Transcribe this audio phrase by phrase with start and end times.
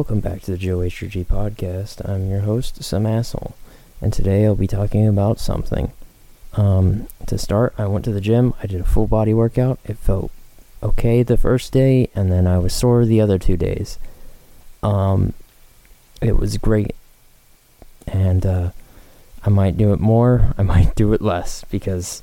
[0.00, 2.08] Welcome back to the Joe HRG podcast.
[2.08, 3.54] I'm your host, Some Asshole,
[4.00, 5.92] and today I'll be talking about something.
[6.54, 8.54] Um, to start, I went to the gym.
[8.62, 9.78] I did a full body workout.
[9.84, 10.30] It felt
[10.82, 13.98] okay the first day, and then I was sore the other two days.
[14.82, 15.34] Um,
[16.22, 16.96] it was great,
[18.06, 18.70] and uh,
[19.44, 20.54] I might do it more.
[20.58, 22.22] I might do it less because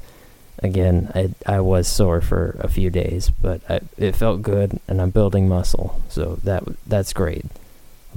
[0.63, 4.99] again, I I was sore for a few days, but I, it felt good, and
[4.99, 7.45] I'm building muscle, so that that's great.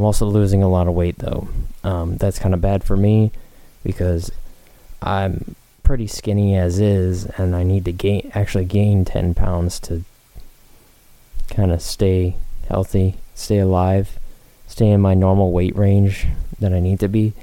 [0.01, 1.47] I'm also losing a lot of weight though.
[1.85, 3.33] Um, that's kind of bad for me
[3.85, 4.33] because
[5.03, 10.03] I'm pretty skinny as is, and I need to gain actually gain ten pounds to
[11.51, 12.37] kind of stay
[12.67, 14.19] healthy, stay alive,
[14.67, 16.27] stay in my normal weight range
[16.61, 17.35] that I need to be.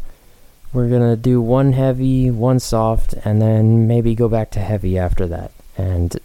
[0.74, 5.28] we're gonna do one heavy, one soft, and then maybe go back to heavy after
[5.28, 5.52] that.
[5.78, 6.16] And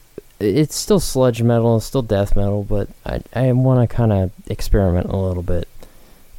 [0.40, 5.06] it's still sludge metal, still death metal, but I I want to kind of experiment
[5.10, 5.68] a little bit.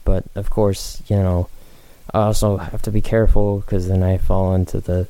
[0.04, 1.50] But of course, you know,
[2.14, 5.08] I also have to be careful because then I fall into the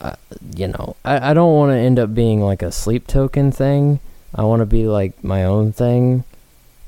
[0.00, 0.16] uh,
[0.54, 4.00] you know, I, I don't want to end up being like a sleep token thing.
[4.34, 6.24] I want to be like my own thing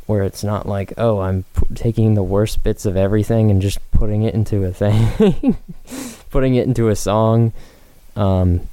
[0.07, 3.79] where it's not like, oh, I'm p- taking the worst bits of everything and just
[3.91, 5.57] putting it into a thing,
[6.31, 7.53] putting it into a song.
[8.15, 8.69] Um,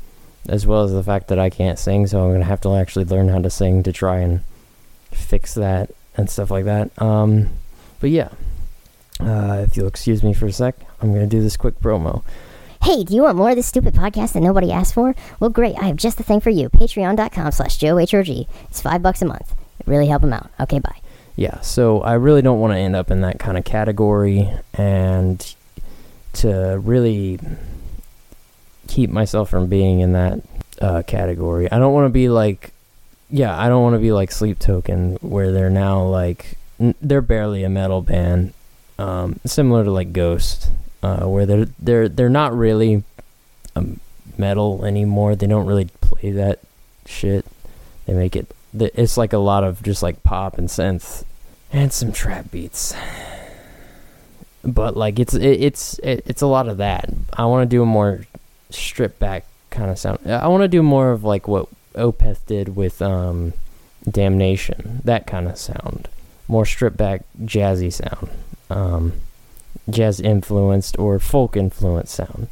[0.47, 2.75] as well as the fact that I can't sing, so I'm going to have to
[2.75, 4.41] actually learn how to sing to try and
[5.11, 7.01] fix that and stuff like that.
[7.01, 7.49] Um,
[7.99, 8.29] but yeah,
[9.19, 12.23] uh, if you'll excuse me for a sec, I'm going to do this quick promo.
[12.83, 15.15] Hey, do you want more of this stupid podcast that nobody asked for?
[15.39, 15.77] Well, great.
[15.77, 16.69] I have just the thing for you.
[16.69, 18.45] Patreon.com slash JoeHRG.
[18.69, 19.55] It's five bucks a month.
[19.79, 20.51] It really help them out.
[20.59, 20.99] Okay, bye.
[21.35, 25.55] Yeah, so I really don't want to end up in that kind of category and
[26.33, 27.39] to really
[28.87, 30.41] keep myself from being in that
[30.81, 31.71] uh, category.
[31.71, 32.71] I don't want to be like,
[33.29, 37.21] yeah, I don't want to be like Sleep Token where they're now like, n- they're
[37.21, 38.53] barely a metal band.
[38.99, 40.69] Um, similar to like Ghost
[41.01, 43.03] uh, where they're they're they're not really
[43.75, 43.99] um,
[44.37, 45.35] metal anymore.
[45.35, 46.59] They don't really play that
[47.05, 47.45] shit.
[48.05, 48.47] They make it.
[48.73, 51.23] It's like a lot of just like pop and synth
[51.71, 52.95] and some trap beats.
[54.63, 57.09] But like it's it, it's it, it's a lot of that.
[57.33, 58.25] I want to do a more
[58.69, 60.19] stripped back kind of sound.
[60.29, 63.53] I want to do more of like what Opeth did with um,
[64.09, 65.01] Damnation.
[65.03, 66.07] That kind of sound.
[66.47, 68.29] More stripped back jazzy sound.
[68.69, 69.13] Um,
[69.89, 72.47] jazz influenced or folk influenced sound.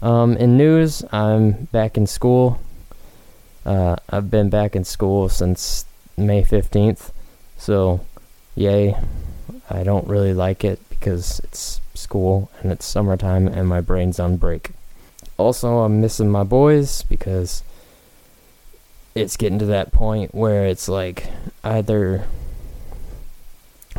[0.00, 2.60] Um, in news, I'm back in school.
[3.64, 5.84] Uh, I've been back in school since
[6.16, 7.10] May 15th,
[7.56, 8.00] so
[8.54, 8.96] yay.
[9.70, 14.36] I don't really like it because it's school and it's summertime and my brain's on
[14.36, 14.70] break.
[15.38, 17.62] Also, I'm missing my boys because
[19.14, 21.28] it's getting to that point where it's like
[21.62, 22.24] either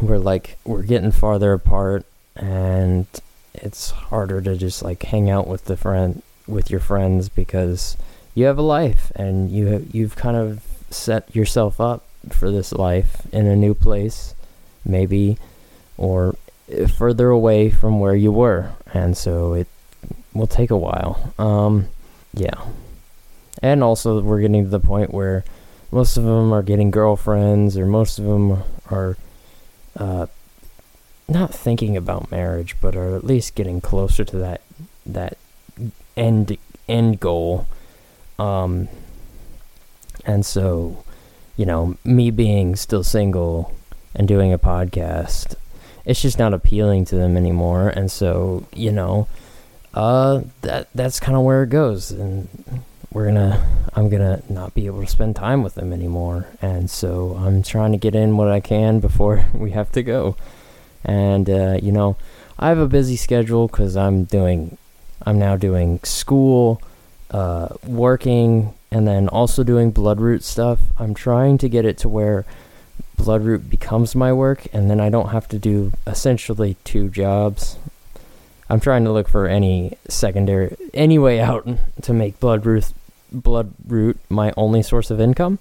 [0.01, 2.05] we're like we're getting farther apart
[2.35, 3.05] and
[3.53, 7.95] it's harder to just like hang out with the friend with your friends because
[8.35, 13.27] you have a life and you you've kind of set yourself up for this life
[13.31, 14.35] in a new place
[14.85, 15.37] maybe
[15.97, 16.35] or
[16.97, 19.67] further away from where you were and so it
[20.33, 21.87] will take a while um,
[22.33, 22.65] yeah.
[23.61, 25.45] And also, we're getting to the point where
[25.91, 29.15] most of them are getting girlfriends, or most of them are
[29.95, 30.25] uh,
[31.27, 34.61] not thinking about marriage, but are at least getting closer to that
[35.05, 35.37] that
[36.17, 36.57] end
[36.89, 37.67] end goal.
[38.43, 38.89] Um,
[40.25, 41.03] and so,
[41.57, 43.73] you know, me being still single
[44.15, 45.55] and doing a podcast,
[46.05, 47.89] it's just not appealing to them anymore.
[47.89, 49.27] And so, you know,
[49.93, 52.47] uh, that that's kind of where it goes, and
[53.11, 53.63] we're gonna,
[53.93, 56.47] I'm gonna not be able to spend time with them anymore.
[56.61, 60.35] And so, I'm trying to get in what I can before we have to go.
[61.05, 62.17] And uh, you know,
[62.57, 64.77] I have a busy schedule because I'm doing,
[65.21, 66.81] I'm now doing school,
[67.33, 70.79] uh, working, and then also doing Bloodroot stuff.
[70.97, 72.45] I'm trying to get it to where
[73.17, 77.77] Bloodroot becomes my work, and then I don't have to do essentially two jobs.
[78.69, 81.67] I'm trying to look for any secondary, any way out
[82.03, 82.93] to make Bloodroot,
[83.35, 85.59] Bloodroot my only source of income,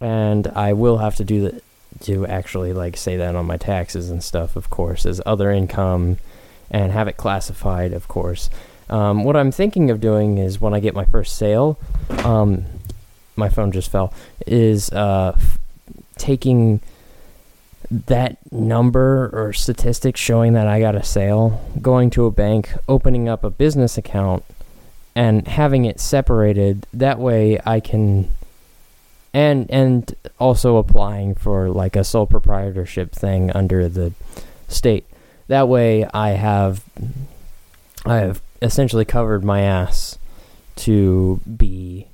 [0.00, 1.64] and I will have to do that
[2.00, 6.18] to actually like say that on my taxes and stuff, of course, as other income,
[6.70, 8.50] and have it classified, of course.
[8.90, 11.78] Um, what I'm thinking of doing is when I get my first sale,
[12.24, 12.66] um,
[13.36, 14.12] my phone just fell,
[14.46, 15.58] is uh, f-
[16.18, 16.80] taking
[17.90, 23.28] that number or statistic showing that I got a sale, going to a bank, opening
[23.28, 24.44] up a business account,
[25.14, 26.86] and having it separated.
[26.92, 28.28] That way I can
[29.32, 34.12] and and also applying for like a sole proprietorship thing under the
[34.68, 35.06] state.
[35.48, 36.84] That way I have
[38.04, 40.18] I have essentially covered my ass
[40.76, 42.06] to be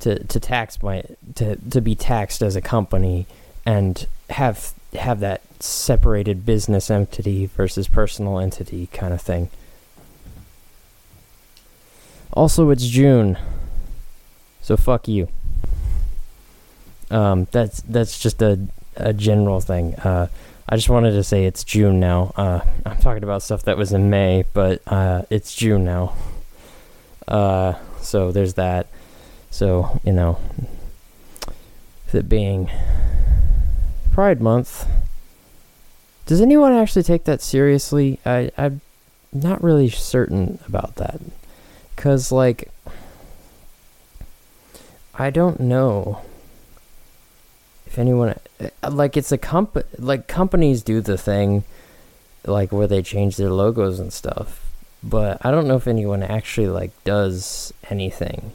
[0.00, 1.02] to to tax my
[1.34, 3.26] to to be taxed as a company
[3.66, 9.50] and have have that separated business entity versus personal entity kind of thing.
[12.32, 13.36] Also, it's June,
[14.60, 15.28] so fuck you.
[17.10, 18.58] Um, that's that's just a
[18.96, 19.94] a general thing.
[19.96, 20.28] Uh,
[20.70, 22.34] I just wanted to say it's June now.
[22.36, 26.14] Uh, I'm talking about stuff that was in May, but uh, it's June now.
[27.26, 28.86] Uh, so there's that.
[29.50, 30.38] So you know,
[32.04, 32.70] with it being
[34.12, 34.86] Pride Month,
[36.26, 38.20] does anyone actually take that seriously?
[38.26, 38.82] I I'm
[39.32, 41.18] not really certain about that,
[41.96, 42.70] cause like
[45.14, 46.20] I don't know
[47.98, 51.64] anyone uh, like it's a comp like companies do the thing
[52.44, 54.64] like where they change their logos and stuff
[55.02, 58.52] but i don't know if anyone actually like does anything.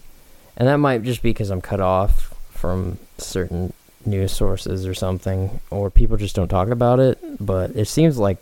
[0.56, 3.74] And that might just be because i'm cut off from certain
[4.06, 8.38] news sources or something or people just don't talk about it but it seems like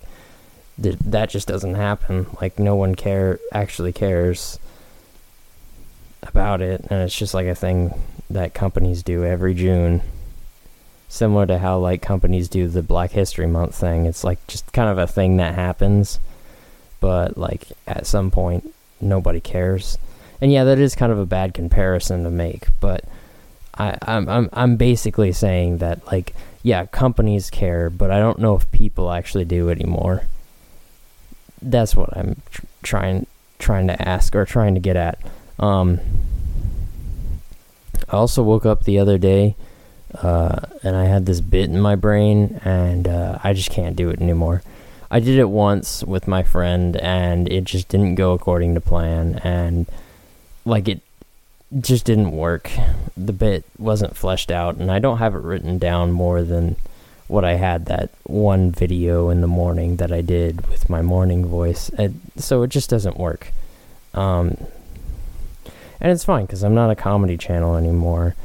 [0.82, 2.26] th- that just doesn't happen.
[2.42, 4.60] Like no one care actually cares
[6.24, 7.94] about it and it's just like a thing
[8.30, 10.02] that companies do every june
[11.12, 14.06] similar to how like companies do the Black History Month thing.
[14.06, 16.20] It's like just kind of a thing that happens,
[17.02, 19.98] but like at some point nobody cares.
[20.40, 23.04] And yeah, that is kind of a bad comparison to make, but
[23.78, 28.56] I, I'm I'm I'm basically saying that like yeah, companies care, but I don't know
[28.56, 30.24] if people actually do anymore.
[31.62, 33.28] That's what I'm tr- trying
[33.60, 35.20] trying to ask or trying to get at.
[35.60, 36.00] Um,
[38.10, 39.56] I also woke up the other day
[40.16, 44.10] uh, and I had this bit in my brain, and uh, I just can't do
[44.10, 44.62] it anymore.
[45.10, 49.40] I did it once with my friend, and it just didn't go according to plan,
[49.44, 49.86] and
[50.66, 51.02] like it
[51.80, 52.72] just didn't work.
[53.18, 56.76] The bit wasn't fleshed out, and I don't have it written down more than
[57.28, 61.46] what I had that one video in the morning that I did with my morning
[61.46, 61.90] voice.
[62.36, 63.54] So it just doesn't work.
[64.14, 64.58] Um,
[66.02, 68.36] and it's fine because I'm not a comedy channel anymore.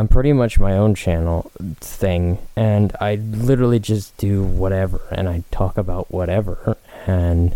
[0.00, 5.44] I'm pretty much my own channel thing, and I literally just do whatever, and I
[5.50, 7.54] talk about whatever, and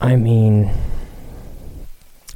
[0.00, 0.70] I mean,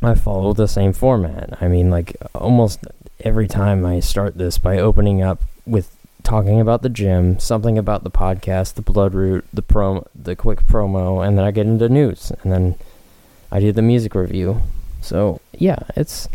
[0.02, 1.62] I follow the same format.
[1.62, 2.80] I mean, like almost
[3.21, 8.02] every time I start this by opening up with talking about the gym, something about
[8.02, 12.33] the podcast, the Bloodroot, the prom, the quick promo, and then I get into news,
[12.42, 12.75] and then
[13.52, 14.61] I do the music review.
[15.00, 16.28] So yeah, it's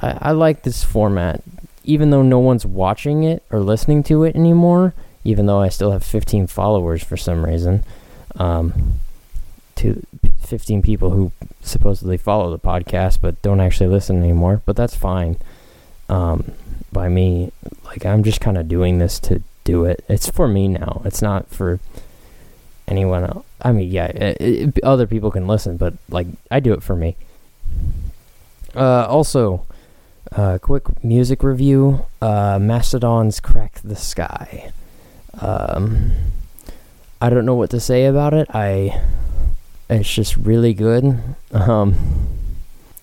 [0.00, 1.42] I, I like this format,
[1.84, 4.94] even though no one's watching it or listening to it anymore.
[5.26, 7.82] Even though I still have 15 followers for some reason,
[8.36, 9.00] um,
[9.76, 10.06] to
[10.40, 11.32] 15 people who
[11.62, 14.60] supposedly follow the podcast but don't actually listen anymore.
[14.66, 15.36] But that's fine.
[16.08, 16.52] Um,
[16.92, 17.52] by me,
[17.84, 20.04] like I'm just kind of doing this to do it.
[20.08, 21.02] It's for me now.
[21.04, 21.80] It's not for
[22.86, 23.44] anyone else.
[23.60, 26.94] I mean, yeah, it, it, other people can listen, but like I do it for
[26.94, 27.16] me.
[28.74, 29.66] Uh, also,
[30.36, 32.06] uh, quick music review.
[32.20, 34.72] Uh, Mastodon's "Crack the Skye."
[35.40, 36.12] Um,
[37.20, 38.48] I don't know what to say about it.
[38.54, 39.00] I,
[39.88, 41.18] it's just really good.
[41.52, 41.96] Um,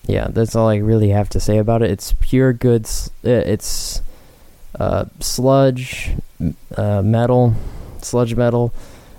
[0.06, 1.90] yeah, that's all I really have to say about it.
[1.90, 2.88] It's pure good.
[3.22, 4.02] It's
[4.78, 6.10] uh, sludge
[6.76, 7.54] uh, metal,
[8.00, 8.72] sludge metal.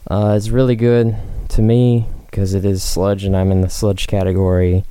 [0.10, 1.16] Uh, it's really good
[1.50, 4.84] to me because it is sludge, and I'm in the sludge category,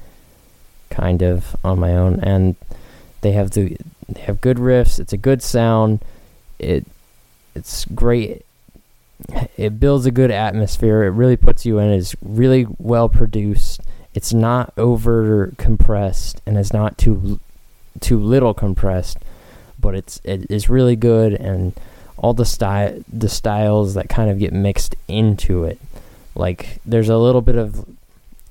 [0.90, 2.20] kind of on my own.
[2.20, 2.56] And
[3.22, 3.76] they have the
[4.08, 5.00] they have good riffs.
[5.00, 6.00] It's a good sound.
[6.58, 6.86] It
[7.54, 8.44] it's great.
[9.56, 11.04] It builds a good atmosphere.
[11.04, 11.90] It really puts you in.
[11.90, 13.80] It's really well produced.
[14.14, 17.40] It's not over compressed, and it's not too
[18.00, 19.18] too little compressed,
[19.80, 21.72] but it's it is really good and
[22.18, 25.78] all the style the styles that kind of get mixed into it.
[26.34, 27.86] Like there's a little bit of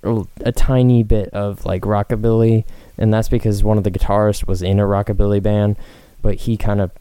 [0.03, 2.65] a tiny bit of like rockabilly,
[2.98, 5.77] and that's because one of the guitarists was in a rockabilly band,
[6.22, 6.91] but he kind of